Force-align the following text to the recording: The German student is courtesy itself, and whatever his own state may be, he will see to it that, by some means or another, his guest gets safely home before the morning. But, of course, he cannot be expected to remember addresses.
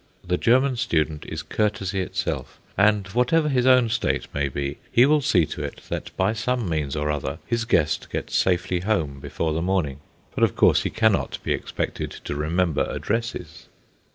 The 0.25 0.35
German 0.39 0.77
student 0.77 1.25
is 1.27 1.43
courtesy 1.43 2.01
itself, 2.01 2.59
and 2.75 3.05
whatever 3.09 3.49
his 3.49 3.67
own 3.67 3.87
state 3.89 4.25
may 4.33 4.47
be, 4.49 4.79
he 4.91 5.05
will 5.05 5.21
see 5.21 5.45
to 5.45 5.61
it 5.63 5.81
that, 5.89 6.09
by 6.17 6.33
some 6.33 6.67
means 6.67 6.95
or 6.95 7.09
another, 7.11 7.37
his 7.45 7.65
guest 7.65 8.09
gets 8.09 8.35
safely 8.35 8.79
home 8.79 9.19
before 9.19 9.53
the 9.53 9.61
morning. 9.61 9.99
But, 10.33 10.43
of 10.43 10.55
course, 10.55 10.81
he 10.81 10.89
cannot 10.89 11.37
be 11.43 11.53
expected 11.53 12.09
to 12.09 12.33
remember 12.33 12.87
addresses. 12.89 13.67